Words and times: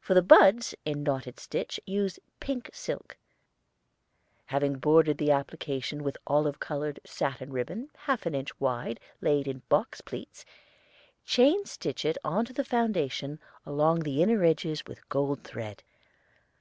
For 0.00 0.14
the 0.14 0.22
buds 0.22 0.74
in 0.84 1.04
knotted 1.04 1.38
stitch 1.38 1.78
use 1.86 2.18
pink 2.40 2.70
silk. 2.72 3.16
Having 4.46 4.80
bordered 4.80 5.18
the 5.18 5.30
application 5.30 6.02
with 6.02 6.16
olive 6.26 6.58
colored 6.58 6.98
satin 7.06 7.52
ribbon 7.52 7.88
half 7.98 8.26
an 8.26 8.34
inch 8.34 8.58
wide 8.58 8.98
laid 9.20 9.46
in 9.46 9.62
box 9.68 10.00
pleats, 10.00 10.44
chain 11.24 11.66
stitch 11.66 12.04
it 12.04 12.18
on 12.24 12.46
the 12.46 12.64
foundation 12.64 13.38
along 13.64 14.00
the 14.00 14.24
inner 14.24 14.42
edges 14.42 14.84
with 14.86 15.08
gold 15.08 15.44
thread. 15.44 15.84